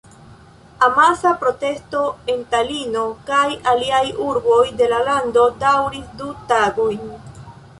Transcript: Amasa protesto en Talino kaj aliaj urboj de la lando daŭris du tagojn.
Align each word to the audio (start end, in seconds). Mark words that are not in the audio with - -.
Amasa 0.85 1.33
protesto 1.43 1.99
en 2.33 2.41
Talino 2.53 3.03
kaj 3.27 3.43
aliaj 3.75 4.01
urboj 4.31 4.59
de 4.81 4.89
la 4.95 5.03
lando 5.11 5.45
daŭris 5.67 6.09
du 6.23 6.33
tagojn. 6.55 7.07